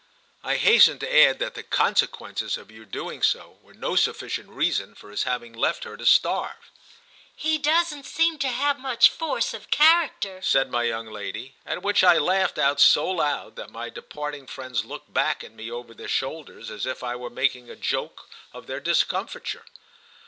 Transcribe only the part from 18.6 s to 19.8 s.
their discomfiture.